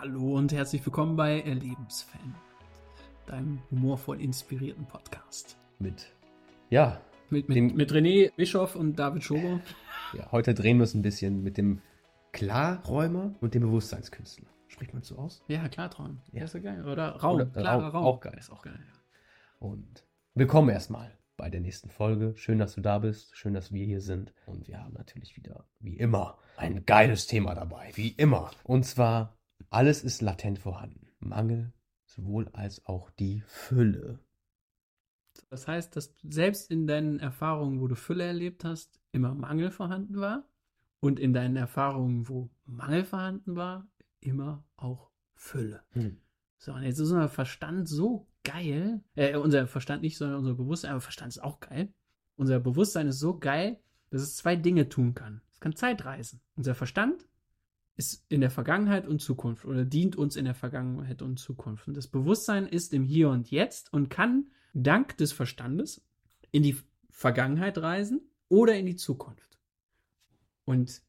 [0.00, 2.34] Hallo und herzlich willkommen bei Erlebensfan,
[3.26, 5.56] deinem humorvoll inspirierten Podcast.
[5.78, 6.14] Mit,
[6.70, 9.60] ja, Mit, mit, Dem- mit René Bischoff und David Schober.
[10.14, 11.80] ja, heute drehen wir es ein bisschen mit dem
[12.32, 14.48] Klarräumer und dem Bewusstseinskünstler.
[14.68, 15.42] Spricht man so aus?
[15.48, 16.20] Ja, Klartraum.
[16.32, 16.40] Ja.
[16.40, 16.86] Ja, ist ja geil.
[16.86, 17.36] Oder Raum.
[17.36, 18.04] Oder klarer Raum, Raum.
[18.04, 18.36] auch geil.
[18.38, 18.78] Ist auch geil.
[18.78, 18.92] Ja.
[19.58, 20.04] Und
[20.34, 22.34] willkommen erstmal bei der nächsten Folge.
[22.36, 23.34] Schön, dass du da bist.
[23.36, 24.34] Schön, dass wir hier sind.
[24.46, 27.90] Und wir haben natürlich wieder, wie immer, ein geiles Thema dabei.
[27.94, 28.50] Wie immer.
[28.62, 29.37] Und zwar,
[29.70, 31.08] alles ist latent vorhanden.
[31.18, 31.72] Mangel
[32.06, 34.18] sowohl als auch die Fülle.
[35.50, 40.18] Das heißt, dass selbst in deinen Erfahrungen, wo du Fülle erlebt hast, immer Mangel vorhanden
[40.18, 40.44] war.
[41.00, 43.86] Und in deinen Erfahrungen, wo Mangel vorhanden war,
[44.20, 45.84] immer auch Fülle.
[45.90, 46.20] Hm.
[46.58, 49.00] So, und jetzt ist unser Verstand so geil.
[49.14, 51.92] Äh, unser Verstand nicht, sondern unser Bewusstsein, aber Verstand ist auch geil.
[52.34, 53.78] Unser Bewusstsein ist so geil,
[54.10, 55.40] dass es zwei Dinge tun kann.
[55.52, 56.40] Es kann Zeit reisen.
[56.56, 57.24] Unser Verstand
[57.98, 61.88] ist in der Vergangenheit und Zukunft oder dient uns in der Vergangenheit und Zukunft.
[61.88, 66.06] Und das Bewusstsein ist im Hier und Jetzt und kann dank des Verstandes
[66.52, 66.76] in die
[67.10, 69.58] Vergangenheit reisen oder in die Zukunft.
[70.64, 71.02] Und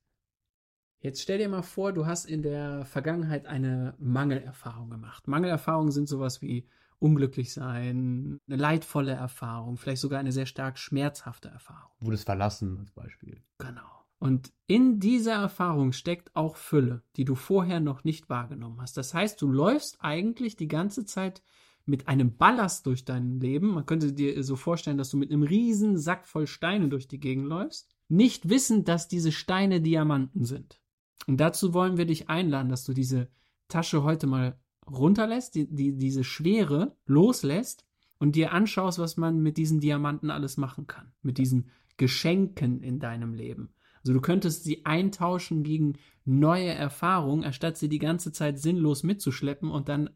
[0.99, 5.27] jetzt stell dir mal vor, du hast in der Vergangenheit eine Mangelerfahrung gemacht.
[5.27, 11.49] Mangelerfahrungen sind sowas wie unglücklich sein, eine leidvolle Erfahrung, vielleicht sogar eine sehr stark schmerzhafte
[11.49, 11.91] Erfahrung.
[11.99, 13.43] Wurdest verlassen als Beispiel.
[13.59, 13.98] Genau.
[14.19, 18.97] Und in dieser Erfahrung steckt auch Fülle, die du vorher noch nicht wahrgenommen hast.
[18.97, 21.41] Das heißt, du läufst eigentlich die ganze Zeit
[21.85, 23.73] mit einem Ballast durch dein Leben.
[23.73, 27.19] Man könnte dir so vorstellen, dass du mit einem riesen Sack voll Steine durch die
[27.19, 30.81] Gegend läufst, nicht wissend, dass diese Steine Diamanten sind.
[31.27, 33.29] Und dazu wollen wir dich einladen, dass du diese
[33.69, 34.59] Tasche heute mal
[34.89, 37.85] runterlässt, die, die, diese Schwere loslässt
[38.17, 41.13] und dir anschaust, was man mit diesen Diamanten alles machen kann.
[41.21, 43.69] Mit diesen Geschenken in deinem Leben.
[44.03, 45.93] Also du könntest sie eintauschen gegen
[46.25, 50.09] neue Erfahrungen, anstatt sie die ganze Zeit sinnlos mitzuschleppen und dann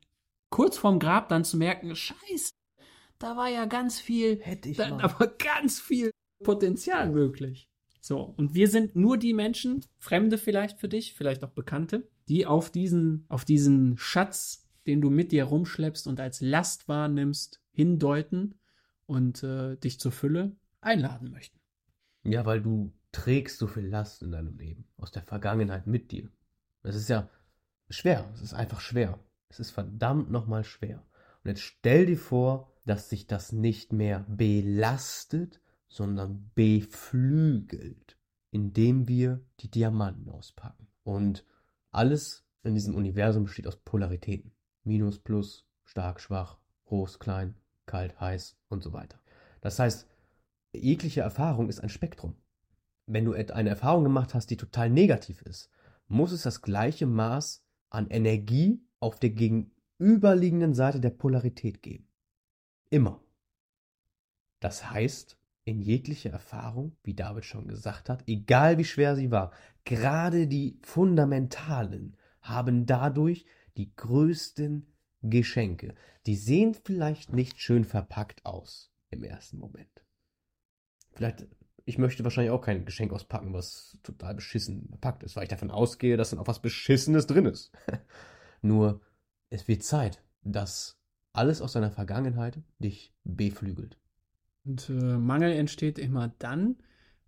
[0.50, 2.54] kurz vorm Grab dann zu merken, scheiße,
[3.20, 4.98] da war ja ganz viel, Hätte ich da, mal.
[4.98, 6.12] da war ganz viel
[6.44, 7.70] Potenzial möglich.
[8.02, 12.46] So, und wir sind nur die Menschen, Fremde vielleicht für dich, vielleicht auch Bekannte, die
[12.46, 18.56] auf diesen, auf diesen Schatz, den du mit dir rumschleppst und als Last wahrnimmst, hindeuten
[19.06, 21.58] und äh, dich zur Fülle einladen möchten.
[22.24, 26.30] Ja, weil du trägst so viel Last in deinem Leben aus der Vergangenheit mit dir.
[26.82, 27.30] Das ist ja
[27.90, 28.30] schwer.
[28.34, 29.18] Es ist einfach schwer.
[29.48, 31.06] Es ist verdammt nochmal schwer.
[31.44, 38.18] Und jetzt stell dir vor, dass sich das nicht mehr belastet, sondern beflügelt,
[38.52, 40.88] indem wir die Diamanten auspacken.
[41.04, 41.46] Und
[41.92, 44.52] alles in diesem Universum besteht aus Polaritäten.
[44.84, 49.20] Minus, Plus, stark, schwach, groß, klein, kalt, heiß und so weiter.
[49.62, 50.08] Das heißt,
[50.74, 52.36] jegliche Erfahrung ist ein Spektrum.
[53.06, 55.70] Wenn du eine Erfahrung gemacht hast, die total negativ ist,
[56.08, 62.08] muss es das gleiche Maß an Energie auf der gegenüberliegenden Seite der Polarität geben.
[62.90, 63.22] Immer.
[64.60, 69.52] Das heißt, in jeglicher Erfahrung, wie David schon gesagt hat, egal wie schwer sie war,
[69.86, 73.46] gerade die fundamentalen haben dadurch
[73.78, 74.88] die größten
[75.22, 75.96] Geschenke.
[76.26, 80.04] Die sehen vielleicht nicht schön verpackt aus im ersten Moment.
[81.14, 81.48] Vielleicht,
[81.86, 85.72] ich möchte wahrscheinlich auch kein Geschenk auspacken, was total beschissen verpackt ist, weil ich davon
[85.72, 87.72] ausgehe, dass dann auch was Beschissenes drin ist.
[88.62, 89.02] Nur,
[89.50, 90.98] es wird Zeit, dass
[91.34, 93.98] alles aus deiner Vergangenheit dich beflügelt.
[94.66, 96.78] Und äh, Mangel entsteht immer dann,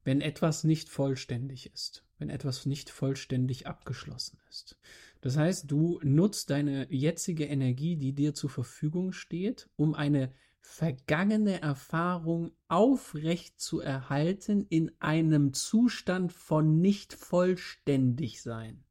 [0.04, 4.78] wenn etwas nicht vollständig ist, wenn etwas nicht vollständig abgeschlossen ist.
[5.22, 10.32] Das heißt, du nutzt deine jetzige Energie, die dir zur Verfügung steht, um eine
[10.68, 18.84] vergangene Erfahrung aufrecht zu erhalten in einem Zustand von nicht vollständig sein.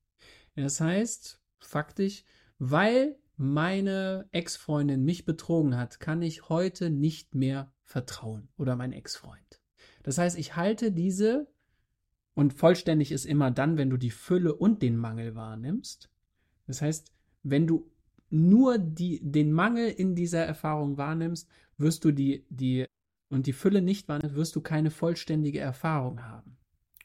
[0.57, 2.25] Das heißt, faktisch,
[2.59, 9.61] weil meine Ex-Freundin mich betrogen hat, kann ich heute nicht mehr vertrauen oder mein Ex-Freund.
[10.05, 11.53] Das heißt, ich halte diese
[12.35, 16.09] und vollständig ist immer dann, wenn du die Fülle und den Mangel wahrnimmst.
[16.67, 17.13] Das heißt,
[17.43, 17.91] wenn du
[18.31, 21.49] nur die, den Mangel in dieser Erfahrung wahrnimmst,
[21.79, 22.87] wirst du die, die
[23.31, 26.57] und die Fülle nicht wahrnimmst, wirst du keine vollständige Erfahrung haben.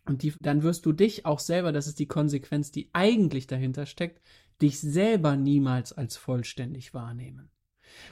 [0.05, 3.85] Und die, dann wirst du dich auch selber, das ist die Konsequenz, die eigentlich dahinter
[3.85, 4.21] steckt,
[4.61, 7.49] dich selber niemals als vollständig wahrnehmen.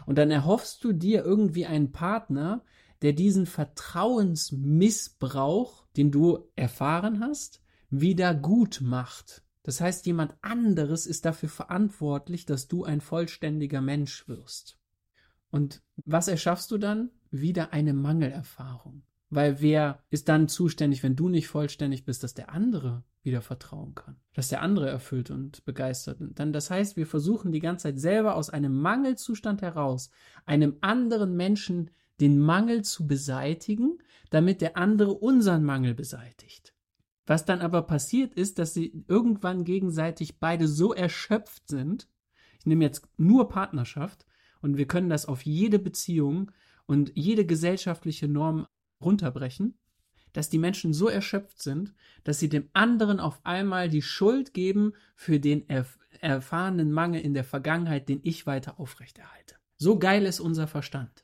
[0.05, 2.63] Und dann erhoffst du dir irgendwie einen Partner,
[3.01, 9.43] der diesen Vertrauensmissbrauch, den du erfahren hast, wieder gut macht.
[9.63, 14.79] Das heißt, jemand anderes ist dafür verantwortlich, dass du ein vollständiger Mensch wirst.
[15.49, 17.11] Und was erschaffst du dann?
[17.31, 19.03] Wieder eine Mangelerfahrung.
[19.29, 23.93] Weil wer ist dann zuständig, wenn du nicht vollständig bist, dass der andere wieder vertrauen
[23.93, 26.21] kann, dass der andere erfüllt und begeistert.
[26.21, 30.09] Und dann, das heißt, wir versuchen die ganze Zeit selber aus einem Mangelzustand heraus,
[30.45, 31.91] einem anderen Menschen
[32.21, 33.97] den Mangel zu beseitigen,
[34.29, 36.73] damit der andere unseren Mangel beseitigt.
[37.25, 42.07] Was dann aber passiert ist, dass sie irgendwann gegenseitig beide so erschöpft sind,
[42.59, 44.25] ich nehme jetzt nur Partnerschaft
[44.61, 46.51] und wir können das auf jede Beziehung
[46.85, 48.67] und jede gesellschaftliche Norm
[49.01, 49.77] runterbrechen,
[50.33, 51.93] dass die Menschen so erschöpft sind,
[52.23, 57.35] dass sie dem anderen auf einmal die Schuld geben für den erf erfahrenen Mangel in
[57.35, 59.55] der Vergangenheit, den ich weiter aufrechterhalte.
[59.77, 61.23] So geil ist unser Verstand.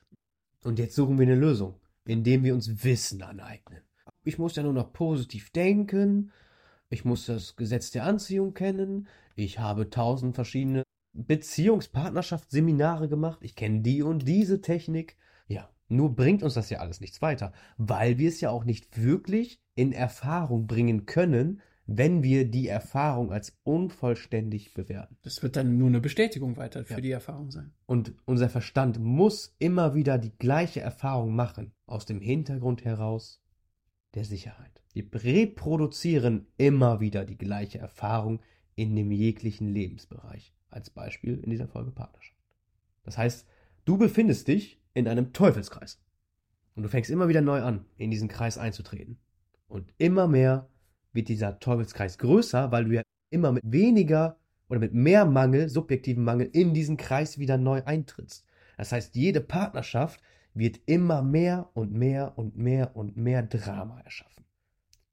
[0.62, 3.82] Und jetzt suchen wir eine Lösung, indem wir uns Wissen aneignen.
[4.22, 6.30] Ich muss ja nur noch positiv denken,
[6.90, 10.84] ich muss das Gesetz der Anziehung kennen, ich habe tausend verschiedene
[11.14, 15.16] Beziehungspartnerschaftsseminare gemacht, ich kenne die und diese Technik.
[15.46, 19.02] Ja, nur bringt uns das ja alles nichts weiter, weil wir es ja auch nicht
[19.02, 25.16] wirklich in Erfahrung bringen können, wenn wir die Erfahrung als unvollständig bewerten.
[25.22, 27.00] Das wird dann nur eine Bestätigung weiter für ja.
[27.00, 27.72] die Erfahrung sein.
[27.86, 33.42] Und unser Verstand muss immer wieder die gleiche Erfahrung machen, aus dem Hintergrund heraus
[34.14, 34.82] der Sicherheit.
[34.92, 38.40] Wir reproduzieren immer wieder die gleiche Erfahrung
[38.76, 40.54] in dem jeglichen Lebensbereich.
[40.74, 42.36] Als Beispiel in dieser Folge Partnerschaft.
[43.04, 43.46] Das heißt,
[43.84, 46.02] du befindest dich in einem Teufelskreis.
[46.74, 49.18] Und du fängst immer wieder neu an, in diesen Kreis einzutreten.
[49.68, 50.68] Und immer mehr
[51.12, 54.36] wird dieser Teufelskreis größer, weil du ja immer mit weniger
[54.68, 58.44] oder mit mehr Mangel, subjektiven Mangel, in diesen Kreis wieder neu eintrittst.
[58.76, 60.20] Das heißt, jede Partnerschaft
[60.54, 64.44] wird immer mehr und mehr und mehr und mehr Drama erschaffen.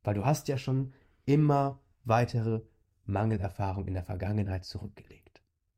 [0.03, 0.93] Weil du hast ja schon
[1.25, 2.61] immer weitere
[3.05, 5.20] Mangelerfahrungen in der Vergangenheit zurückgelegt.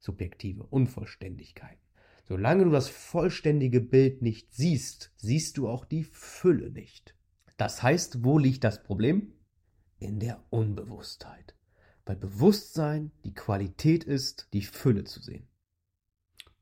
[0.03, 1.81] Subjektive Unvollständigkeiten.
[2.25, 7.15] Solange du das vollständige Bild nicht siehst, siehst du auch die Fülle nicht.
[7.55, 9.33] Das heißt, wo liegt das Problem?
[9.99, 11.55] In der Unbewusstheit.
[12.05, 15.47] Weil Bewusstsein die Qualität ist, die Fülle zu sehen.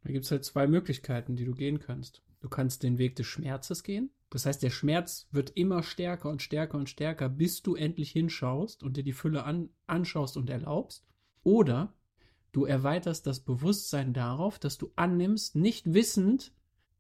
[0.04, 2.22] Da gibt es halt zwei Möglichkeiten, die du gehen kannst.
[2.42, 4.12] Du kannst den Weg des Schmerzes gehen.
[4.30, 8.84] Das heißt, der Schmerz wird immer stärker und stärker und stärker, bis du endlich hinschaust
[8.84, 11.08] und dir die Fülle an, anschaust und erlaubst.
[11.44, 11.96] Oder
[12.52, 16.54] Du erweiterst das Bewusstsein darauf, dass du annimmst, nicht wissend,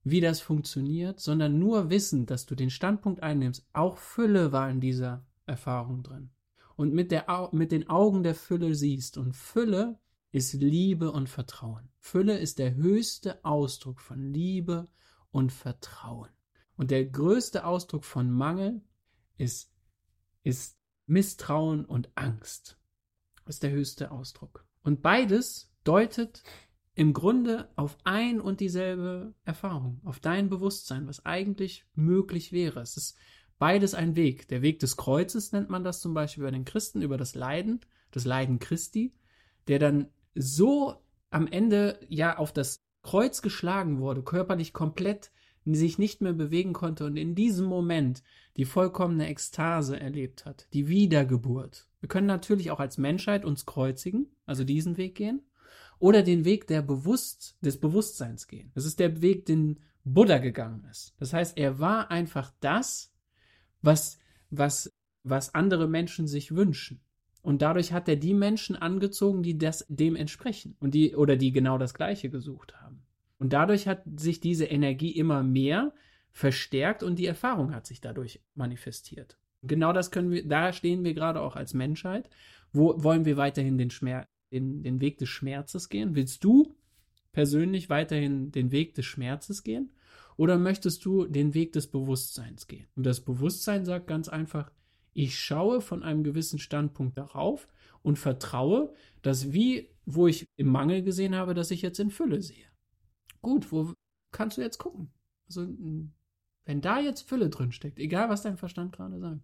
[0.03, 3.67] wie das funktioniert, sondern nur wissend, dass du den Standpunkt einnimmst.
[3.73, 6.31] Auch Fülle war in dieser Erfahrung drin.
[6.75, 9.17] Und mit, der, mit den Augen der Fülle siehst.
[9.17, 9.99] Und Fülle
[10.31, 11.89] ist Liebe und Vertrauen.
[11.99, 14.87] Fülle ist der höchste Ausdruck von Liebe
[15.31, 16.29] und Vertrauen.
[16.77, 18.81] Und der größte Ausdruck von Mangel
[19.37, 19.71] ist,
[20.43, 22.79] ist Misstrauen und Angst.
[23.45, 24.65] Das ist der höchste Ausdruck.
[24.83, 26.43] Und beides deutet
[26.93, 32.81] im Grunde auf ein und dieselbe Erfahrung, auf dein Bewusstsein, was eigentlich möglich wäre.
[32.81, 33.17] Es ist
[33.59, 34.47] beides ein Weg.
[34.49, 37.79] Der Weg des Kreuzes nennt man das zum Beispiel bei den Christen, über das Leiden,
[38.11, 39.13] das Leiden Christi,
[39.67, 45.31] der dann so am Ende ja auf das Kreuz geschlagen wurde, körperlich komplett
[45.65, 48.23] sich nicht mehr bewegen konnte und in diesem Moment
[48.57, 51.87] die vollkommene Ekstase erlebt hat, die Wiedergeburt.
[52.01, 55.41] Wir können natürlich auch als Menschheit uns kreuzigen, also diesen Weg gehen,
[55.99, 58.71] oder den Weg der Bewusst, des Bewusstseins gehen.
[58.73, 61.13] Das ist der Weg, den Buddha gegangen ist.
[61.19, 63.13] Das heißt, er war einfach das,
[63.83, 64.17] was,
[64.49, 64.91] was,
[65.23, 67.01] was andere Menschen sich wünschen.
[67.43, 71.51] Und dadurch hat er die Menschen angezogen, die das dem entsprechen und die oder die
[71.51, 73.03] genau das Gleiche gesucht haben.
[73.37, 75.93] Und dadurch hat sich diese Energie immer mehr
[76.31, 79.37] verstärkt und die Erfahrung hat sich dadurch manifestiert.
[79.63, 82.29] Genau das können wir, da stehen wir gerade auch als Menschheit.
[82.73, 86.15] Wo wollen wir weiterhin den, Schmerz, den, den Weg des Schmerzes gehen?
[86.15, 86.75] Willst du
[87.31, 89.91] persönlich weiterhin den Weg des Schmerzes gehen?
[90.37, 92.87] Oder möchtest du den Weg des Bewusstseins gehen?
[92.95, 94.71] Und das Bewusstsein sagt ganz einfach,
[95.13, 97.67] ich schaue von einem gewissen Standpunkt darauf
[98.01, 102.41] und vertraue, dass wie, wo ich im Mangel gesehen habe, dass ich jetzt in Fülle
[102.41, 102.65] sehe.
[103.41, 103.93] Gut, wo
[104.31, 105.11] kannst du jetzt gucken?
[105.47, 105.67] Also,
[106.65, 109.41] wenn da jetzt Fülle drin steckt, egal was dein Verstand gerade sagt,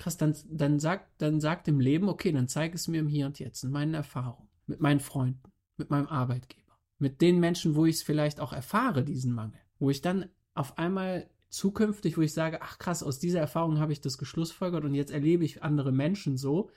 [0.00, 3.26] krass, dann, dann, sagt, dann sagt dem Leben, okay, dann zeig es mir im Hier
[3.26, 5.42] und Jetzt, in meinen Erfahrungen, mit meinen Freunden,
[5.76, 9.90] mit meinem Arbeitgeber, mit den Menschen, wo ich es vielleicht auch erfahre, diesen Mangel, wo
[9.90, 14.00] ich dann auf einmal zukünftig, wo ich sage, ach krass, aus dieser Erfahrung habe ich
[14.00, 16.70] das geschlussfolgert und jetzt erlebe ich andere Menschen so,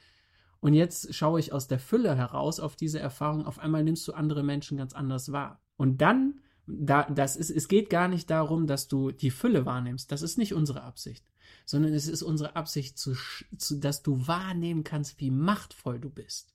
[0.63, 3.45] und jetzt schaue ich aus der Fülle heraus auf diese Erfahrung.
[3.45, 5.61] Auf einmal nimmst du andere Menschen ganz anders wahr.
[5.75, 10.11] Und dann, da, das ist, es geht gar nicht darum, dass du die Fülle wahrnimmst.
[10.11, 11.25] Das ist nicht unsere Absicht.
[11.65, 13.15] Sondern es ist unsere Absicht, zu,
[13.57, 16.53] zu, dass du wahrnehmen kannst, wie machtvoll du bist.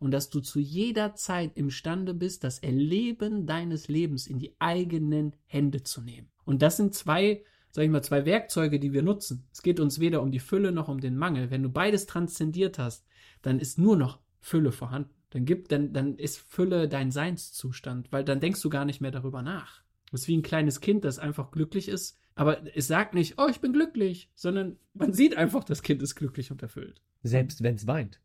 [0.00, 5.36] Und dass du zu jeder Zeit imstande bist, das Erleben deines Lebens in die eigenen
[5.46, 6.28] Hände zu nehmen.
[6.44, 9.46] Und das sind zwei sag ich mal, zwei Werkzeuge, die wir nutzen.
[9.52, 11.50] Es geht uns weder um die Fülle noch um den Mangel.
[11.50, 13.06] Wenn du beides transzendiert hast,
[13.42, 15.14] dann ist nur noch Fülle vorhanden.
[15.30, 19.10] Dann gibt, dann, dann ist Fülle dein Seinszustand, weil dann denkst du gar nicht mehr
[19.10, 19.82] darüber nach.
[20.10, 23.48] Das ist wie ein kleines Kind, das einfach glücklich ist, aber es sagt nicht, oh,
[23.50, 27.02] ich bin glücklich, sondern man sieht einfach, das Kind ist glücklich und erfüllt.
[27.22, 28.20] Selbst wenn es weint.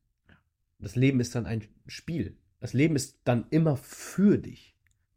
[0.77, 2.37] Das Leben ist dann ein Spiel.
[2.59, 4.75] Das Leben ist dann immer für dich.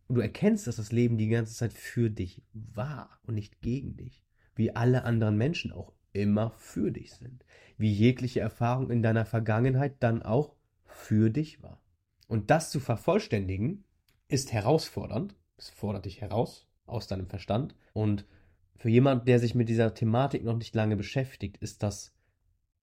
[0.09, 3.97] Und du erkennst, dass das Leben die ganze Zeit für dich war und nicht gegen
[3.97, 4.25] dich.
[4.55, 7.45] Wie alle anderen Menschen auch immer für dich sind.
[7.76, 10.56] Wie jegliche Erfahrung in deiner Vergangenheit dann auch
[10.97, 11.81] für dich war.
[12.26, 13.85] Und das zu vervollständigen,
[14.29, 15.37] ist herausfordernd.
[15.57, 17.75] Es fordert dich heraus aus deinem Verstand.
[17.93, 18.26] Und
[18.75, 22.15] für jemand, der sich mit dieser Thematik noch nicht lange beschäftigt, ist das,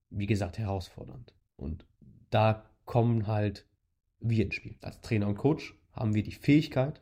[0.09, 1.35] wie gesagt, herausfordernd.
[1.55, 1.85] Und
[2.29, 3.67] da kommen halt
[4.19, 4.77] wir ins Spiel.
[4.81, 7.01] Als Trainer und Coach haben wir die Fähigkeit,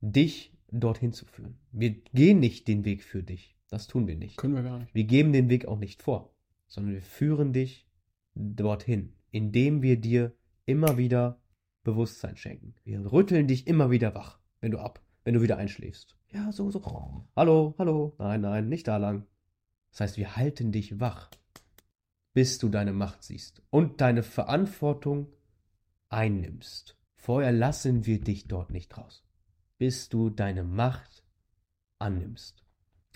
[0.00, 1.58] dich dorthin zu führen.
[1.72, 3.56] Wir gehen nicht den Weg für dich.
[3.70, 4.36] Das tun wir nicht.
[4.36, 4.94] Können wir gar nicht.
[4.94, 6.34] Wir geben den Weg auch nicht vor,
[6.66, 7.86] sondern wir führen dich
[8.34, 10.34] dorthin, indem wir dir
[10.68, 11.40] immer wieder
[11.82, 12.74] Bewusstsein schenken.
[12.84, 16.16] Wir rütteln dich immer wieder wach, wenn du ab, wenn du wieder einschläfst.
[16.30, 17.24] Ja, so, so.
[17.34, 18.14] Hallo, hallo.
[18.18, 19.26] Nein, nein, nicht da lang.
[19.90, 21.30] Das heißt, wir halten dich wach,
[22.34, 25.32] bis du deine Macht siehst und deine Verantwortung
[26.10, 26.98] einnimmst.
[27.16, 29.24] Vorher lassen wir dich dort nicht raus,
[29.78, 31.24] bis du deine Macht
[31.98, 32.62] annimmst.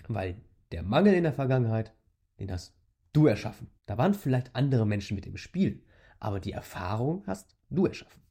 [0.07, 0.41] Weil
[0.71, 1.93] der Mangel in der Vergangenheit,
[2.39, 2.75] den hast
[3.13, 3.69] du erschaffen.
[3.85, 5.83] Da waren vielleicht andere Menschen mit im Spiel,
[6.23, 8.21] aber die Erfahrung hast du erschaffen.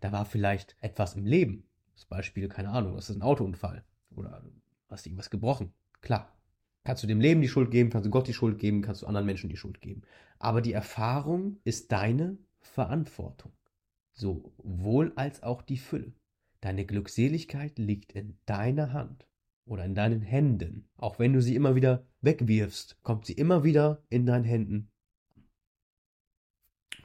[0.00, 1.64] Da war vielleicht etwas im Leben.
[1.94, 3.84] Das Beispiel, keine Ahnung, das ist ein Autounfall
[4.14, 4.42] oder
[4.88, 5.72] hast irgendwas gebrochen.
[6.00, 6.32] Klar.
[6.84, 9.06] Kannst du dem Leben die Schuld geben, kannst du Gott die Schuld geben, kannst du
[9.06, 10.02] anderen Menschen die Schuld geben.
[10.38, 13.52] Aber die Erfahrung ist deine Verantwortung
[14.16, 16.12] sowohl als auch die Fülle.
[16.60, 19.28] Deine Glückseligkeit liegt in deiner Hand
[19.64, 20.88] oder in deinen Händen.
[20.96, 24.90] Auch wenn du sie immer wieder wegwirfst, kommt sie immer wieder in deinen Händen.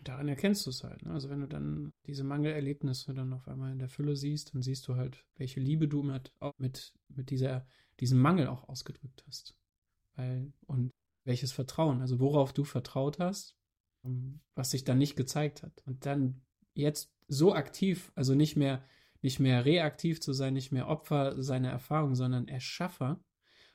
[0.03, 1.05] Daran erkennst du es halt.
[1.05, 1.13] Ne?
[1.13, 4.88] Also wenn du dann diese Mangelerlebnisse dann auf einmal in der Fülle siehst, dann siehst
[4.88, 7.67] du halt, welche Liebe du mit, mit, mit dieser,
[8.00, 9.55] diesem Mangel auch ausgedrückt hast.
[10.15, 10.91] Weil, und
[11.24, 13.55] welches Vertrauen, also worauf du vertraut hast,
[14.03, 15.84] ähm, was sich dann nicht gezeigt hat.
[15.86, 16.41] Und dann
[16.74, 18.84] jetzt so aktiv, also nicht mehr,
[19.22, 23.24] nicht mehr reaktiv zu sein, nicht mehr Opfer seiner Erfahrung, sondern Erschaffer,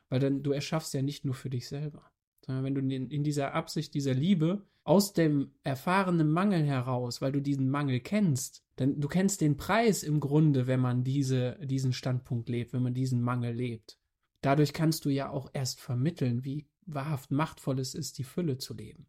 [0.09, 2.11] weil dann du erschaffst ja nicht nur für dich selber,
[2.47, 7.41] wenn du in, in dieser Absicht, dieser Liebe aus dem erfahrenen Mangel heraus, weil du
[7.41, 12.49] diesen Mangel kennst, denn du kennst den Preis im Grunde, wenn man diese, diesen Standpunkt
[12.49, 13.99] lebt, wenn man diesen Mangel lebt.
[14.43, 18.75] Dadurch kannst du ja auch erst vermitteln, wie wahrhaft machtvoll es ist, die Fülle zu
[18.75, 19.09] leben.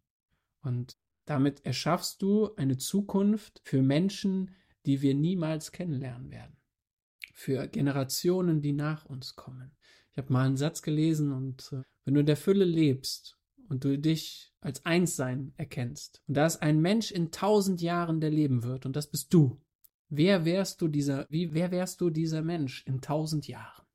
[0.62, 6.58] Und damit erschaffst du eine Zukunft für Menschen, die wir niemals kennenlernen werden.
[7.34, 9.76] Für Generationen, die nach uns kommen.
[10.12, 13.38] Ich habe mal einen Satz gelesen und äh, wenn du in der Fülle lebst
[13.70, 18.32] und du dich als Einssein erkennst und da ist ein Mensch in tausend Jahren, der
[18.32, 19.62] leben wird und das bist du.
[20.10, 23.86] Wer wärst du dieser, wie, wer wärst du dieser Mensch in tausend Jahren?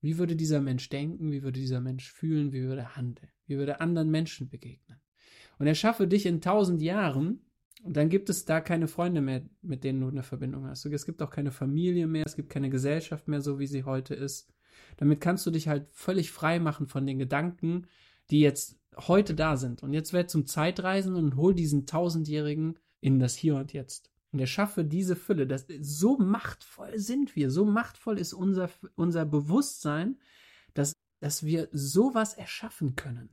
[0.00, 1.30] Wie würde dieser Mensch denken?
[1.32, 2.52] Wie würde dieser Mensch fühlen?
[2.52, 3.30] Wie würde er handeln?
[3.46, 4.98] Wie würde er anderen Menschen begegnen?
[5.58, 7.40] und erschaffe dich in tausend Jahren
[7.82, 10.86] und dann gibt es da keine Freunde mehr, mit denen du eine Verbindung hast.
[10.86, 14.14] Es gibt auch keine Familie mehr, es gibt keine Gesellschaft mehr, so wie sie heute
[14.14, 14.52] ist.
[14.96, 17.86] Damit kannst du dich halt völlig frei machen von den Gedanken,
[18.30, 19.82] die jetzt heute da sind.
[19.82, 24.10] Und jetzt werd zum Zeitreisen und hol diesen Tausendjährigen in das Hier und Jetzt.
[24.32, 25.46] Und erschaffe diese Fülle.
[25.46, 30.18] Das, so machtvoll sind wir, so machtvoll ist unser, unser Bewusstsein,
[30.74, 33.30] dass, dass wir sowas erschaffen können.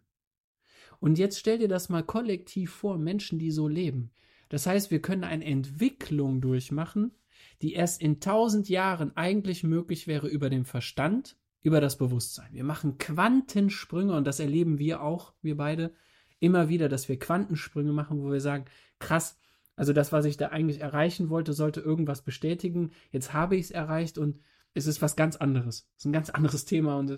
[0.99, 4.11] Und jetzt stell dir das mal kollektiv vor, Menschen, die so leben.
[4.49, 7.11] Das heißt, wir können eine Entwicklung durchmachen,
[7.61, 12.53] die erst in tausend Jahren eigentlich möglich wäre über den Verstand, über das Bewusstsein.
[12.53, 15.93] Wir machen Quantensprünge und das erleben wir auch, wir beide,
[16.39, 18.65] immer wieder, dass wir Quantensprünge machen, wo wir sagen,
[18.99, 19.37] krass,
[19.75, 22.91] also das, was ich da eigentlich erreichen wollte, sollte irgendwas bestätigen.
[23.11, 24.39] Jetzt habe ich es erreicht und
[24.73, 25.87] es ist was ganz anderes.
[25.97, 27.15] Es ist ein ganz anderes Thema und,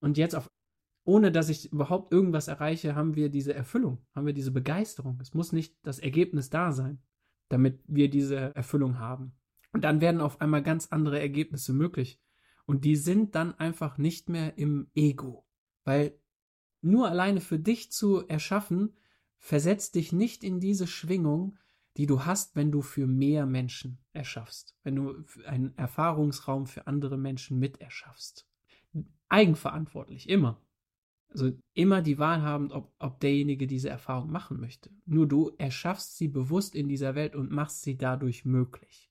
[0.00, 0.48] und jetzt auf
[1.04, 5.18] ohne dass ich überhaupt irgendwas erreiche, haben wir diese Erfüllung, haben wir diese Begeisterung.
[5.20, 7.02] Es muss nicht das Ergebnis da sein,
[7.50, 9.32] damit wir diese Erfüllung haben.
[9.72, 12.18] Und dann werden auf einmal ganz andere Ergebnisse möglich.
[12.64, 15.44] Und die sind dann einfach nicht mehr im Ego.
[15.84, 16.18] Weil
[16.80, 18.96] nur alleine für dich zu erschaffen,
[19.38, 21.58] versetzt dich nicht in diese Schwingung,
[21.96, 27.18] die du hast, wenn du für mehr Menschen erschaffst, wenn du einen Erfahrungsraum für andere
[27.18, 28.48] Menschen mit erschaffst.
[29.28, 30.60] Eigenverantwortlich, immer.
[31.30, 34.90] Also immer die Wahl haben, ob, ob derjenige diese Erfahrung machen möchte.
[35.06, 39.10] Nur du erschaffst sie bewusst in dieser Welt und machst sie dadurch möglich.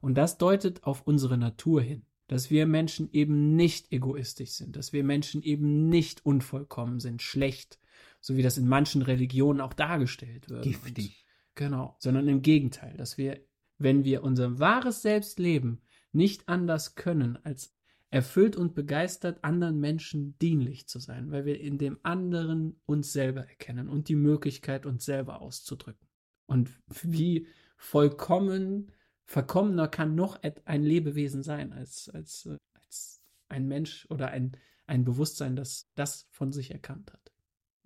[0.00, 2.06] Und das deutet auf unsere Natur hin.
[2.30, 7.80] dass wir Menschen eben nicht egoistisch sind, dass wir Menschen eben nicht unvollkommen sind, schlecht,
[8.20, 10.62] so wie das in manchen Religionen auch dargestellt wird.
[10.62, 11.06] Giftig.
[11.06, 13.40] Und, genau, sondern im Gegenteil, dass wir,
[13.78, 15.80] wenn wir unser wahres Selbst leben,
[16.12, 17.74] nicht anders können, als
[18.10, 23.46] erfüllt und begeistert anderen Menschen dienlich zu sein, weil wir in dem anderen uns selber
[23.46, 26.08] erkennen und die Möglichkeit, uns selber auszudrücken.
[26.46, 28.90] Und wie vollkommen,
[29.24, 35.54] verkommener kann noch ein Lebewesen sein als, als, als ein Mensch oder ein, ein Bewusstsein,
[35.54, 37.32] das das von sich erkannt hat.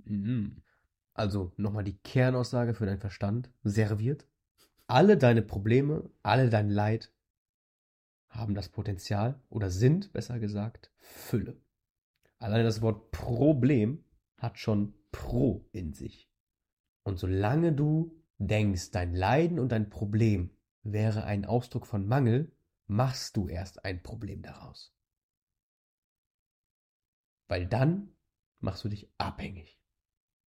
[0.04, 0.62] Mhm.
[1.12, 4.26] Also nochmal die Kernaussage für deinen Verstand serviert.
[4.86, 7.12] Alle deine Probleme, alle dein Leid
[8.34, 11.60] haben das Potenzial oder sind, besser gesagt, Fülle.
[12.38, 14.04] Alleine das Wort Problem
[14.38, 16.30] hat schon Pro in sich.
[17.04, 20.50] Und solange du denkst, dein Leiden und dein Problem
[20.82, 22.52] wäre ein Ausdruck von Mangel,
[22.86, 24.94] machst du erst ein Problem daraus.
[27.48, 28.14] Weil dann
[28.60, 29.80] machst du dich abhängig.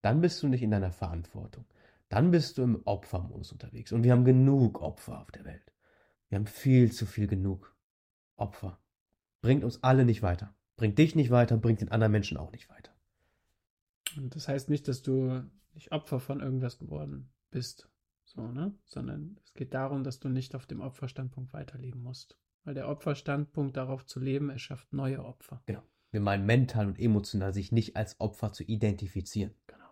[0.01, 1.65] Dann bist du nicht in deiner Verantwortung.
[2.10, 3.91] Dann bist du im Opfermodus unterwegs.
[3.91, 5.74] Und wir haben genug Opfer auf der Welt.
[6.29, 7.76] Wir haben viel zu viel genug.
[8.38, 8.79] Opfer.
[9.41, 10.56] Bringt uns alle nicht weiter.
[10.77, 12.91] Bringt dich nicht weiter, bringt den anderen Menschen auch nicht weiter.
[14.15, 17.89] Und das heißt nicht, dass du nicht Opfer von irgendwas geworden bist,
[18.25, 18.74] so, ne?
[18.86, 22.38] Sondern es geht darum, dass du nicht auf dem Opferstandpunkt weiterleben musst.
[22.63, 25.62] Weil der Opferstandpunkt darauf zu leben, erschafft neue Opfer.
[25.65, 25.84] Genau.
[26.12, 29.53] Wir meinen mental und emotional sich nicht als Opfer zu identifizieren.
[29.67, 29.89] Genau.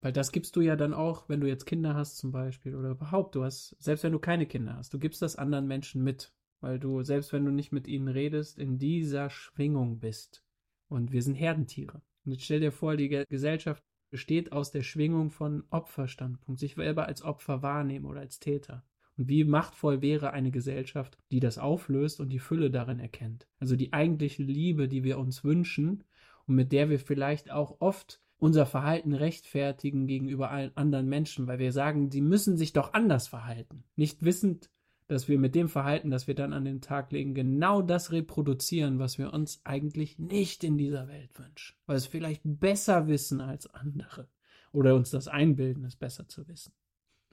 [0.00, 2.90] Weil das gibst du ja dann auch, wenn du jetzt Kinder hast zum Beispiel oder
[2.90, 6.32] überhaupt, du hast, selbst wenn du keine Kinder hast, du gibst das anderen Menschen mit
[6.60, 10.44] weil du, selbst wenn du nicht mit ihnen redest, in dieser Schwingung bist.
[10.88, 12.02] Und wir sind Herdentiere.
[12.24, 17.06] Und jetzt stell dir vor, die Gesellschaft besteht aus der Schwingung von Opferstandpunkt, sich selber
[17.06, 18.84] als Opfer wahrnehmen oder als Täter.
[19.16, 23.46] Und wie machtvoll wäre eine Gesellschaft, die das auflöst und die Fülle darin erkennt.
[23.58, 26.04] Also die eigentliche Liebe, die wir uns wünschen
[26.46, 31.58] und mit der wir vielleicht auch oft unser Verhalten rechtfertigen gegenüber allen anderen Menschen, weil
[31.58, 33.84] wir sagen, sie müssen sich doch anders verhalten.
[33.96, 34.70] Nicht wissend,
[35.08, 38.98] dass wir mit dem Verhalten, das wir dann an den Tag legen, genau das reproduzieren,
[38.98, 41.76] was wir uns eigentlich nicht in dieser Welt wünschen.
[41.86, 44.28] Weil es vielleicht besser wissen als andere.
[44.72, 46.72] Oder uns das einbilden, es besser zu wissen.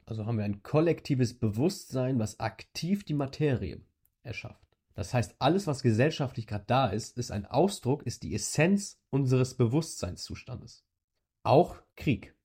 [0.06, 3.82] Also haben wir ein kollektives Bewusstsein, was aktiv die Materie
[4.22, 4.60] erschafft.
[4.94, 9.56] Das heißt, alles, was gesellschaftlich gerade da ist, ist ein Ausdruck, ist die Essenz unseres
[9.56, 10.86] Bewusstseinszustandes.
[11.42, 12.36] Auch Krieg.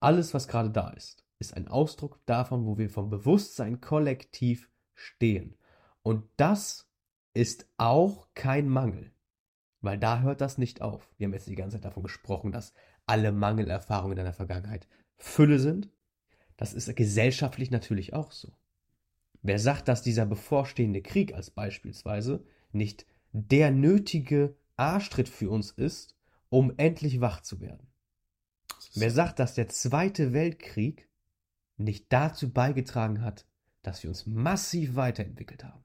[0.00, 5.56] Alles, was gerade da ist ist ein Ausdruck davon, wo wir vom Bewusstsein kollektiv stehen.
[6.02, 6.88] Und das
[7.34, 9.12] ist auch kein Mangel,
[9.80, 11.12] weil da hört das nicht auf.
[11.18, 12.72] Wir haben jetzt die ganze Zeit davon gesprochen, dass
[13.06, 15.90] alle Mangelerfahrungen in der Vergangenheit Fülle sind.
[16.56, 18.52] Das ist gesellschaftlich natürlich auch so.
[19.42, 26.16] Wer sagt, dass dieser bevorstehende Krieg als beispielsweise nicht der nötige Arschtritt für uns ist,
[26.48, 27.86] um endlich wach zu werden?
[28.94, 31.05] Wer sagt, dass der Zweite Weltkrieg
[31.76, 33.46] nicht dazu beigetragen hat,
[33.82, 35.84] dass wir uns massiv weiterentwickelt haben.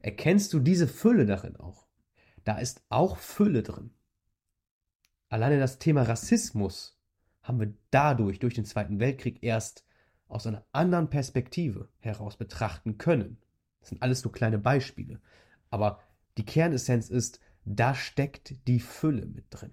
[0.00, 1.86] Erkennst du diese Fülle darin auch?
[2.44, 3.90] Da ist auch Fülle drin.
[5.28, 6.98] Alleine das Thema Rassismus
[7.42, 9.84] haben wir dadurch, durch den Zweiten Weltkrieg, erst
[10.28, 13.38] aus einer anderen Perspektive heraus betrachten können.
[13.80, 15.20] Das sind alles nur kleine Beispiele.
[15.70, 16.00] Aber
[16.38, 19.72] die Kernessenz ist, da steckt die Fülle mit drin.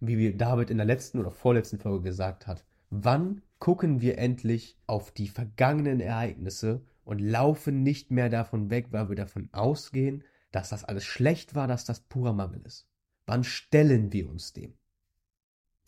[0.00, 5.12] Wie David in der letzten oder vorletzten Folge gesagt hat, wann gucken wir endlich auf
[5.12, 10.84] die vergangenen Ereignisse und laufen nicht mehr davon weg, weil wir davon ausgehen, dass das
[10.84, 12.86] alles schlecht war, dass das purer Mangel ist.
[13.24, 14.74] Wann stellen wir uns dem?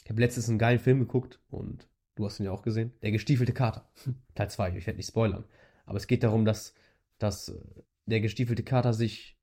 [0.03, 2.93] Ich habe letztens einen geilen Film geguckt und du hast ihn ja auch gesehen.
[3.03, 3.87] Der gestiefelte Kater.
[4.35, 5.45] Teil 2, ich werde nicht spoilern.
[5.85, 6.75] Aber es geht darum, dass,
[7.19, 7.61] dass äh,
[8.07, 9.39] der gestiefelte Kater sich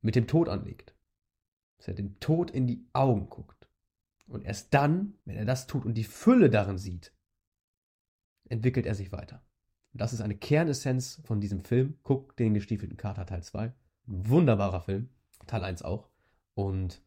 [0.00, 0.94] mit dem Tod anlegt.
[1.76, 3.57] Dass er dem Tod in die Augen guckt.
[4.28, 7.12] Und erst dann, wenn er das tut und die Fülle darin sieht,
[8.48, 9.42] entwickelt er sich weiter.
[9.92, 11.98] Und das ist eine Kernessenz von diesem Film.
[12.02, 13.64] Guck den gestiefelten Kater Teil 2.
[13.66, 13.74] Ein
[14.06, 15.08] wunderbarer Film.
[15.46, 16.10] Teil 1 auch.
[16.54, 17.02] Und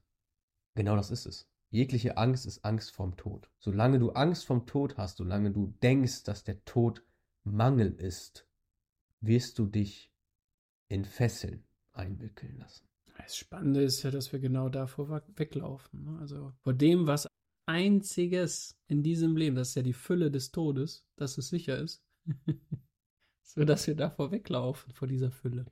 [0.75, 1.47] genau das ist es.
[1.69, 3.49] Jegliche Angst ist Angst vorm Tod.
[3.59, 7.05] Solange du Angst vorm Tod hast, solange du denkst, dass der Tod
[7.43, 8.47] Mangel ist,
[9.21, 10.11] wirst du dich
[10.89, 12.90] in Fesseln einwickeln lassen.
[13.23, 16.03] Das Spannende ist ja, dass wir genau davor weglaufen.
[16.03, 16.19] Ne?
[16.19, 17.27] Also vor dem, was
[17.65, 22.03] einziges in diesem Leben, das ist ja die Fülle des Todes, dass es sicher ist,
[23.43, 25.65] so dass wir davor weglaufen, vor dieser Fülle.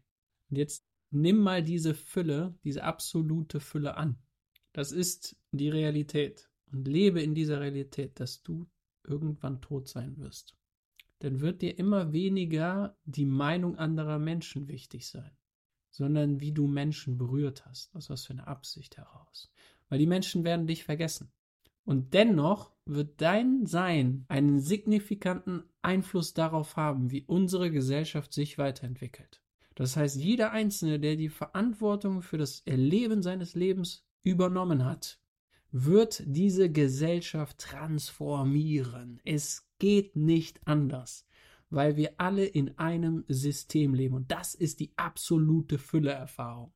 [0.49, 4.17] Und jetzt nimm mal diese Fülle, diese absolute Fülle an.
[4.73, 6.49] Das ist die Realität.
[6.71, 8.69] Und lebe in dieser Realität, dass du
[9.03, 10.55] irgendwann tot sein wirst.
[11.19, 15.31] Dann wird dir immer weniger die Meinung anderer Menschen wichtig sein.
[15.91, 19.51] Sondern wie du Menschen berührt hast, aus was für einer Absicht heraus.
[19.89, 21.31] Weil die Menschen werden dich vergessen.
[21.85, 29.41] Und dennoch wird dein Sein einen signifikanten Einfluss darauf haben, wie unsere Gesellschaft sich weiterentwickelt.
[29.75, 35.19] Das heißt, jeder Einzelne, der die Verantwortung für das Erleben seines Lebens übernommen hat,
[35.71, 39.21] wird diese Gesellschaft transformieren.
[39.23, 41.25] Es geht nicht anders,
[41.69, 46.73] weil wir alle in einem System leben und das ist die absolute Fülleerfahrung.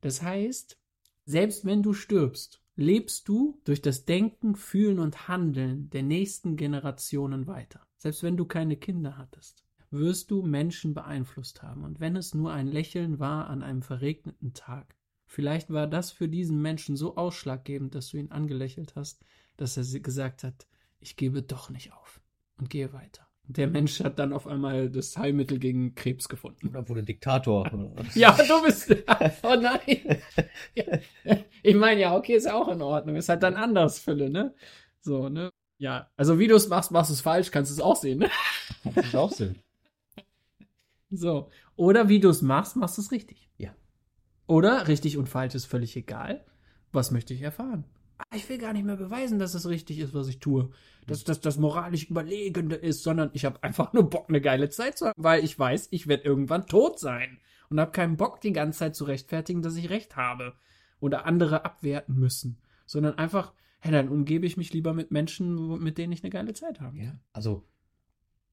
[0.00, 0.78] Das heißt,
[1.24, 7.46] selbst wenn du stirbst, lebst du durch das Denken, Fühlen und Handeln der nächsten Generationen
[7.46, 7.86] weiter.
[7.96, 11.84] Selbst wenn du keine Kinder hattest, wirst du Menschen beeinflusst haben.
[11.84, 14.96] Und wenn es nur ein Lächeln war an einem verregneten Tag,
[15.26, 19.24] vielleicht war das für diesen Menschen so ausschlaggebend, dass du ihn angelächelt hast,
[19.56, 20.66] dass er gesagt hat,
[20.98, 22.20] ich gebe doch nicht auf
[22.58, 23.26] und gehe weiter.
[23.46, 26.68] Der Mensch hat dann auf einmal das Heilmittel gegen Krebs gefunden.
[26.68, 27.70] Oder wurde Diktator.
[28.14, 28.94] ja, du bist.
[29.42, 30.18] Oh nein.
[31.62, 33.16] Ich meine, ja, okay, ist ja auch in Ordnung.
[33.16, 34.54] Ist halt dann anders, Fülle, ne?
[35.00, 35.50] So, ne?
[35.78, 38.20] Ja, also wie du es machst, machst du es falsch, kannst du es auch sehen,
[38.20, 38.30] ne?
[38.82, 39.58] Kannst du es auch sehen.
[41.10, 41.48] So.
[41.76, 43.48] Oder wie du es machst, machst du es richtig.
[43.56, 43.72] Ja.
[44.48, 46.44] Oder richtig und falsch ist völlig egal.
[46.90, 47.84] Was möchte ich erfahren?
[48.18, 50.70] Ah, ich will gar nicht mehr beweisen, dass es richtig ist, was ich tue.
[51.06, 54.96] Dass das das moralisch Überlegende ist, sondern ich habe einfach nur Bock, eine geile Zeit
[54.98, 57.38] zu haben, weil ich weiß, ich werde irgendwann tot sein.
[57.70, 60.54] Und habe keinen Bock, die ganze Zeit zu rechtfertigen, dass ich recht habe.
[61.00, 62.58] Oder andere abwerten müssen.
[62.86, 66.54] Sondern einfach, hey, dann umgebe ich mich lieber mit Menschen, mit denen ich eine geile
[66.54, 66.96] Zeit habe.
[66.98, 67.18] Ja.
[67.32, 67.66] Also,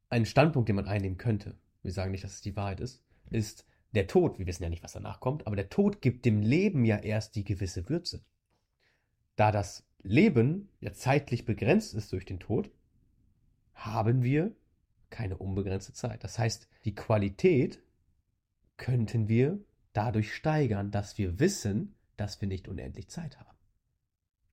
[0.09, 3.65] ein Standpunkt, den man einnehmen könnte, wir sagen nicht, dass es die Wahrheit ist, ist
[3.93, 4.39] der Tod.
[4.39, 7.35] Wir wissen ja nicht, was danach kommt, aber der Tod gibt dem Leben ja erst
[7.35, 8.23] die gewisse Würze.
[9.35, 12.71] Da das Leben ja zeitlich begrenzt ist durch den Tod,
[13.73, 14.55] haben wir
[15.09, 16.23] keine unbegrenzte Zeit.
[16.23, 17.81] Das heißt, die Qualität
[18.77, 19.59] könnten wir
[19.93, 23.57] dadurch steigern, dass wir wissen, dass wir nicht unendlich Zeit haben.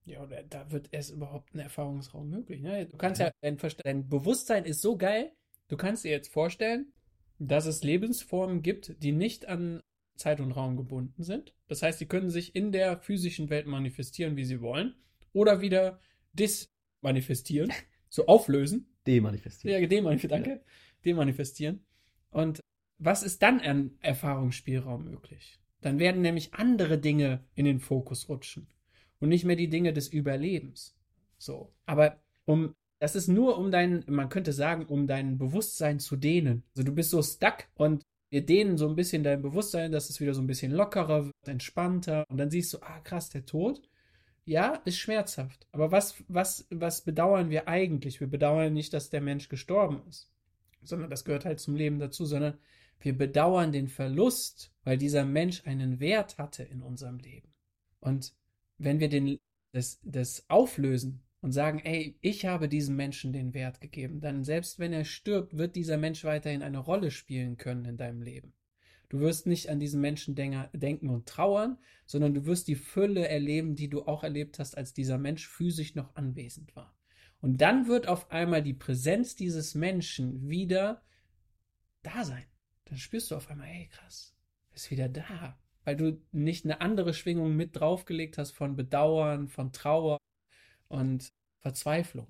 [0.04, 2.62] Ja, da wird erst überhaupt ein Erfahrungsraum möglich.
[2.62, 2.86] Ne?
[2.86, 5.32] Du kannst ja, ja dein, dein Bewusstsein ist so geil,
[5.68, 6.92] du kannst dir jetzt vorstellen,
[7.38, 9.82] dass es Lebensformen gibt, die nicht an
[10.18, 11.54] Zeit und Raum gebunden sind.
[11.68, 14.94] Das heißt, sie können sich in der physischen Welt manifestieren, wie sie wollen,
[15.32, 16.00] oder wieder
[16.32, 17.72] dismanifestieren,
[18.08, 18.86] so auflösen.
[19.06, 19.80] Demanifestieren.
[19.80, 20.60] Ja, demanifestieren, danke.
[20.60, 20.72] Ja.
[21.04, 21.84] Demanifestieren.
[22.30, 22.60] Und
[22.98, 25.60] was ist dann an Erfahrungsspielraum möglich?
[25.80, 28.66] Dann werden nämlich andere Dinge in den Fokus rutschen
[29.20, 30.96] und nicht mehr die Dinge des Überlebens.
[31.38, 31.72] So.
[31.86, 36.64] Aber um das ist nur um dein, man könnte sagen, um dein Bewusstsein zu dehnen.
[36.74, 40.20] Also du bist so stuck und wir dehnen so ein bisschen dein Bewusstsein, dass es
[40.20, 42.24] wieder so ein bisschen lockerer wird, entspannter.
[42.28, 43.88] Und dann siehst du, ah krass, der Tod.
[44.44, 45.66] Ja, ist schmerzhaft.
[45.72, 48.20] Aber was, was, was bedauern wir eigentlich?
[48.20, 50.30] Wir bedauern nicht, dass der Mensch gestorben ist,
[50.82, 52.58] sondern das gehört halt zum Leben dazu, sondern
[53.00, 57.52] wir bedauern den Verlust, weil dieser Mensch einen Wert hatte in unserem Leben.
[58.00, 58.34] Und
[58.78, 59.38] wenn wir den,
[59.72, 64.78] das, das auflösen, und sagen, ey, ich habe diesem Menschen den Wert gegeben, dann selbst
[64.78, 68.54] wenn er stirbt, wird dieser Mensch weiterhin eine Rolle spielen können in deinem Leben.
[69.08, 73.74] Du wirst nicht an diesen Menschen denken und trauern, sondern du wirst die Fülle erleben,
[73.74, 76.94] die du auch erlebt hast, als dieser Mensch physisch noch anwesend war.
[77.40, 81.02] Und dann wird auf einmal die Präsenz dieses Menschen wieder
[82.02, 82.44] da sein.
[82.84, 84.34] Dann spürst du auf einmal, hey, krass,
[84.74, 85.58] ist wieder da.
[85.84, 90.18] Weil du nicht eine andere Schwingung mit draufgelegt hast von Bedauern, von Trauer,
[90.88, 92.28] und Verzweiflung.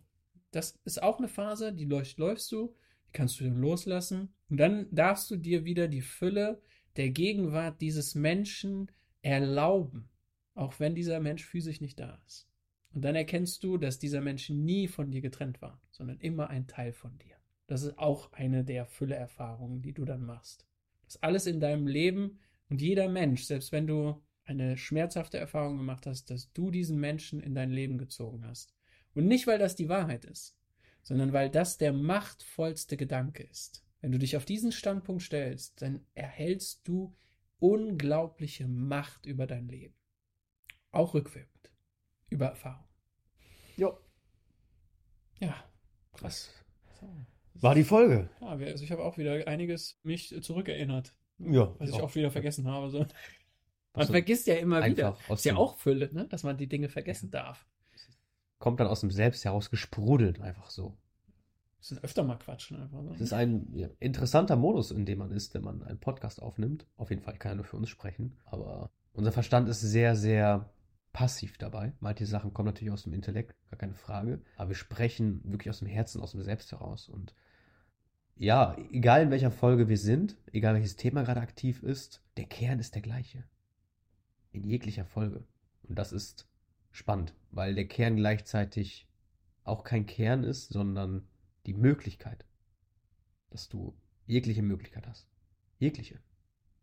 [0.50, 2.74] Das ist auch eine Phase, die läufst, du,
[3.06, 6.62] die kannst du dann loslassen und dann darfst du dir wieder die Fülle
[6.96, 8.90] der Gegenwart dieses Menschen
[9.22, 10.08] erlauben,
[10.54, 12.48] auch wenn dieser Mensch physisch nicht da ist.
[12.94, 16.66] Und dann erkennst du, dass dieser Mensch nie von dir getrennt war, sondern immer ein
[16.66, 17.36] Teil von dir.
[17.66, 20.66] Das ist auch eine der Fülleerfahrungen, die du dann machst.
[21.04, 22.40] Das alles in deinem Leben
[22.70, 27.40] und jeder Mensch, selbst wenn du eine schmerzhafte Erfahrung gemacht hast, dass du diesen Menschen
[27.40, 28.74] in dein Leben gezogen hast.
[29.14, 30.56] Und nicht, weil das die Wahrheit ist,
[31.02, 33.84] sondern weil das der machtvollste Gedanke ist.
[34.00, 37.14] Wenn du dich auf diesen Standpunkt stellst, dann erhältst du
[37.58, 39.94] unglaubliche Macht über dein Leben.
[40.92, 41.70] Auch rückwirkend.
[42.30, 42.88] Über Erfahrung.
[43.76, 43.98] Jo.
[45.40, 45.54] Ja,
[46.12, 46.50] krass.
[47.54, 48.30] War die Folge.
[48.40, 51.14] Ja, also ich habe auch wieder einiges mich zurückerinnert.
[51.38, 51.74] Ja.
[51.78, 52.90] Was ich auch, wieder vergessen habe.
[52.90, 53.06] So.
[53.94, 55.16] Man also vergisst ja immer wieder.
[55.28, 56.26] Ist ja auch Fülle, ne?
[56.28, 57.42] dass man die Dinge vergessen ja.
[57.42, 57.66] darf.
[58.58, 60.96] Kommt dann aus dem Selbst heraus gesprudelt, einfach so.
[61.80, 63.02] Das ist öfter mal quatschen einfach.
[63.14, 66.86] Es ist ein ja, interessanter Modus, in dem man ist, wenn man einen Podcast aufnimmt.
[66.96, 68.36] Auf jeden Fall kann er nur für uns sprechen.
[68.44, 70.70] Aber unser Verstand ist sehr, sehr
[71.12, 71.92] passiv dabei.
[72.00, 74.40] Manche Sachen kommen natürlich aus dem Intellekt, gar keine Frage.
[74.56, 77.08] Aber wir sprechen wirklich aus dem Herzen, aus dem Selbst heraus.
[77.08, 77.34] Und
[78.36, 82.80] ja, egal in welcher Folge wir sind, egal welches Thema gerade aktiv ist, der Kern
[82.80, 83.44] ist der gleiche.
[84.52, 85.44] In jeglicher Folge.
[85.82, 86.48] Und das ist
[86.90, 89.08] spannend, weil der Kern gleichzeitig
[89.64, 91.28] auch kein Kern ist, sondern
[91.66, 92.44] die Möglichkeit,
[93.50, 93.94] dass du
[94.26, 95.28] jegliche Möglichkeit hast.
[95.78, 96.20] Jegliche.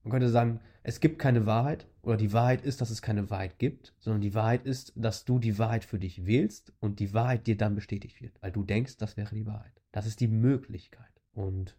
[0.03, 3.57] Man könnte sagen, es gibt keine Wahrheit oder die Wahrheit ist, dass es keine Wahrheit
[3.57, 7.47] gibt, sondern die Wahrheit ist, dass du die Wahrheit für dich wählst und die Wahrheit
[7.47, 9.81] dir dann bestätigt wird, weil du denkst, das wäre die Wahrheit.
[9.91, 11.09] Das ist die Möglichkeit.
[11.33, 11.75] Und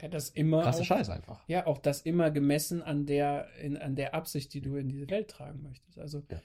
[0.00, 1.42] ja, das immer krasser Scheiß einfach.
[1.48, 5.08] Ja, auch das immer gemessen an der, in, an der Absicht, die du in diese
[5.10, 5.98] Welt tragen möchtest.
[5.98, 6.40] Also Ja.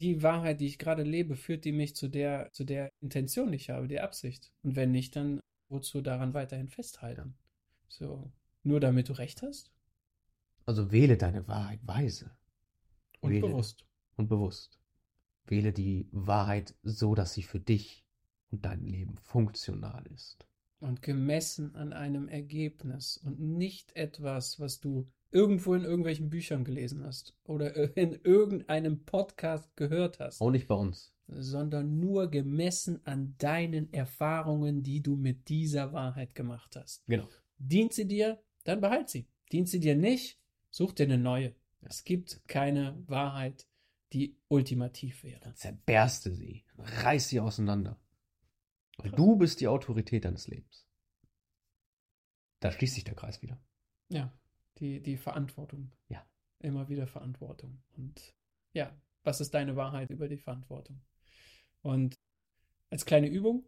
[0.00, 3.56] die Wahrheit, die ich gerade lebe, führt die mich zu der, zu der Intention, die
[3.56, 4.52] ich habe, die Absicht.
[4.62, 7.34] Und wenn nicht, dann wozu daran weiterhin festhalten?
[7.88, 8.30] So,
[8.62, 9.70] nur damit du recht hast
[10.66, 12.30] Also wähle deine Wahrheit weise
[13.20, 13.48] und Wähle.
[13.48, 13.84] bewusst.
[14.16, 14.78] und bewusst.
[15.46, 18.04] Wähle die Wahrheit so, dass sie für dich
[18.50, 20.46] und dein Leben funktional ist.
[20.80, 27.04] Und gemessen an einem Ergebnis und nicht etwas, was du irgendwo in irgendwelchen Büchern gelesen
[27.04, 30.40] hast oder in irgendeinem Podcast gehört hast.
[30.40, 31.12] Auch nicht bei uns.
[31.26, 37.04] sondern nur gemessen an deinen Erfahrungen, die du mit dieser Wahrheit gemacht hast.
[37.06, 37.28] Genau.
[37.58, 39.26] Dient sie dir, dann behalt sie.
[39.52, 40.38] Dient sie dir nicht,
[40.70, 41.54] such dir eine neue.
[41.80, 43.66] Es gibt keine Wahrheit,
[44.12, 45.52] die ultimativ wäre.
[45.54, 46.64] Zerberste sie.
[46.78, 47.98] Reiß sie auseinander.
[49.02, 50.86] Du bist die Autorität deines Lebens.
[52.60, 53.60] Da schließt sich der Kreis wieder.
[54.08, 54.32] Ja,
[54.78, 55.92] die, die Verantwortung.
[56.08, 56.24] Ja.
[56.60, 57.82] Immer wieder Verantwortung.
[57.96, 58.34] Und
[58.72, 61.02] ja, was ist deine Wahrheit über die Verantwortung?
[61.82, 62.18] Und
[62.90, 63.64] als kleine Übung,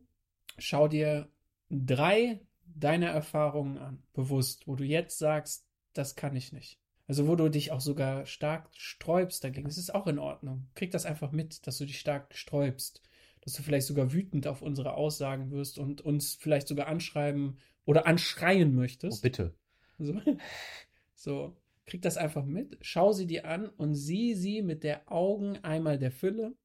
[0.59, 1.31] schau dir
[1.69, 6.81] drei deiner Erfahrungen an, bewusst, wo du jetzt sagst, das kann ich nicht.
[7.07, 9.67] Also wo du dich auch sogar stark sträubst dagegen.
[9.67, 10.69] Das ist auch in Ordnung.
[10.75, 13.03] Krieg das einfach mit, dass du dich stark sträubst.
[13.47, 17.57] Dass du vielleicht sogar wütend auf unsere Aussagen wirst und uns vielleicht sogar anschreiben
[17.87, 19.23] oder anschreien Oh, möchtest.
[19.23, 19.55] bitte.
[19.99, 20.21] So.
[21.15, 21.57] so,
[21.87, 25.99] krieg das einfach mit, schau sie dir an und sieh sie mit der Augen einmal
[25.99, 26.57] der Fülle,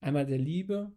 [0.00, 0.92] einmal der Liebe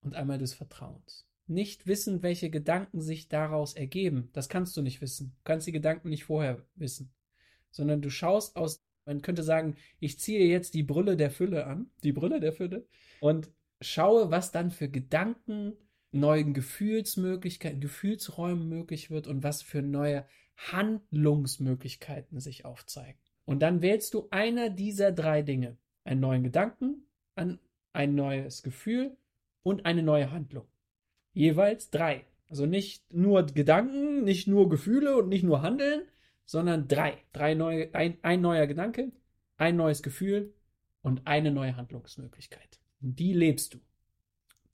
[0.00, 1.28] und einmal des Vertrauens.
[1.46, 5.34] Nicht wissen, welche Gedanken sich daraus ergeben, das kannst du nicht wissen.
[5.36, 7.12] Du kannst die Gedanken nicht vorher wissen,
[7.70, 11.90] sondern du schaust aus, man könnte sagen, ich ziehe jetzt die Brille der Fülle an,
[12.02, 12.86] die Brille der Fülle
[13.20, 15.74] und schaue, was dann für Gedanken,
[16.10, 23.18] neuen Gefühlsmöglichkeiten, Gefühlsräumen möglich wird und was für neue Handlungsmöglichkeiten sich aufzeigen.
[23.44, 25.76] Und dann wählst du einer dieser drei Dinge.
[26.04, 29.16] Einen neuen Gedanken, ein, neues Gefühl
[29.62, 30.66] und eine neue Handlung.
[31.32, 32.24] Jeweils drei.
[32.48, 36.02] Also nicht nur Gedanken, nicht nur Gefühle und nicht nur Handeln,
[36.44, 37.18] sondern drei.
[37.32, 39.12] Drei neue, ein, ein neuer Gedanke,
[39.56, 40.54] ein neues Gefühl
[41.02, 42.80] und eine neue Handlungsmöglichkeit.
[43.00, 43.78] Und die lebst du.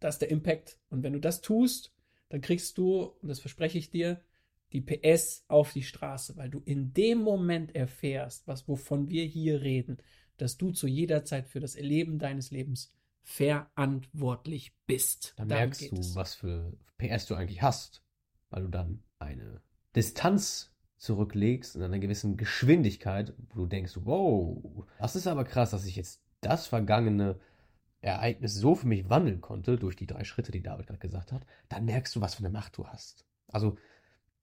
[0.01, 0.79] Das ist der Impact.
[0.91, 1.93] Und wenn du das tust,
[2.29, 4.21] dann kriegst du, und das verspreche ich dir,
[4.73, 9.63] die PS auf die Straße, weil du in dem Moment erfährst, was wovon wir hier
[9.63, 9.99] reden,
[10.37, 15.35] dass du zu jeder Zeit für das Erleben deines Lebens verantwortlich bist.
[15.37, 16.15] Dann Darum merkst du, es.
[16.17, 18.03] was für PS du eigentlich hast,
[18.51, 19.63] weil du dann eine
[19.95, 25.87] Distanz zurücklegst in einer gewissen Geschwindigkeit, wo du denkst, wow, das ist aber krass, dass
[25.87, 27.39] ich jetzt das vergangene
[28.05, 31.47] Ereignis so für mich wandeln konnte, durch die drei Schritte, die David gerade gesagt hat,
[31.69, 33.27] dann merkst du, was für eine Macht du hast.
[33.49, 33.77] Also,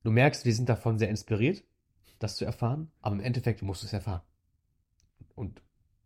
[0.04, 1.64] du merkst, wir sind davon sehr inspiriert,
[2.20, 4.22] das zu erfahren, aber im Endeffekt musst du es erfahren.
[5.36, 5.62] Und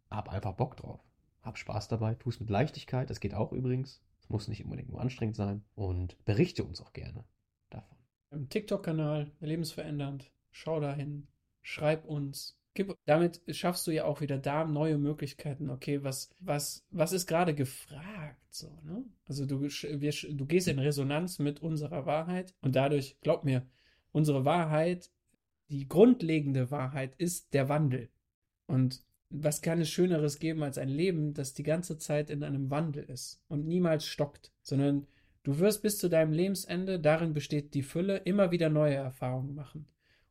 [0.10, 1.02] hab einfach Bock drauf.
[1.42, 4.02] Hab Spaß dabei, tu es mit Leichtigkeit, das geht auch übrigens.
[4.22, 5.64] Es muss nicht unbedingt nur anstrengend sein.
[5.76, 7.24] Und berichte uns auch gerne
[7.70, 7.98] davon.
[8.32, 11.28] Im TikTok-Kanal, lebensverändernd, schau dahin,
[11.62, 12.58] schreib uns.
[12.76, 15.70] Gib, damit schaffst du ja auch wieder da neue Möglichkeiten.
[15.70, 18.40] Okay, was, was, was ist gerade gefragt?
[18.52, 19.04] So, ne?
[19.26, 23.66] Also du, wir, du gehst in Resonanz mit unserer Wahrheit und dadurch, glaub mir,
[24.12, 25.10] unsere Wahrheit,
[25.70, 28.10] die grundlegende Wahrheit ist der Wandel.
[28.68, 32.70] Und was kann es Schöneres geben als ein Leben, das die ganze Zeit in einem
[32.70, 35.08] Wandel ist und niemals stockt, sondern
[35.46, 39.86] Du wirst bis zu deinem Lebensende, darin besteht die Fülle, immer wieder neue Erfahrungen machen.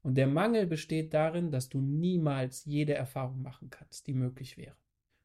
[0.04, 4.76] Und der Mangel besteht darin, dass du niemals jede Erfahrung machen kannst, die möglich wäre.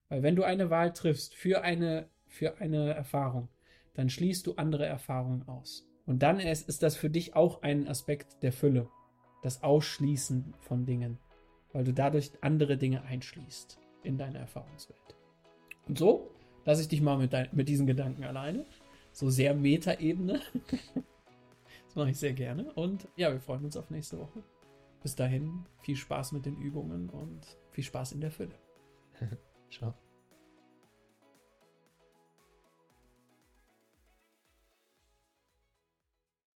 [0.08, 3.50] Weil wenn du eine Wahl triffst für eine, für eine Erfahrung,
[3.94, 5.86] dann schließt du andere Erfahrungen aus.
[6.06, 8.88] Und dann ist, ist das für dich auch ein Aspekt der Fülle,
[9.44, 11.20] das Ausschließen von Dingen,
[11.74, 14.98] weil du dadurch andere Dinge einschließt in deine Erfahrungswelt.
[15.90, 16.32] Und so
[16.64, 18.66] lasse ich dich mal mit, dein, mit diesen Gedanken alleine
[19.12, 20.40] so sehr Metaebene.
[21.86, 22.72] das mache ich sehr gerne.
[22.74, 24.42] Und ja, wir freuen uns auf nächste Woche.
[25.02, 28.56] Bis dahin, viel Spaß mit den Übungen und viel Spaß in der Fülle.
[29.72, 29.94] Ciao.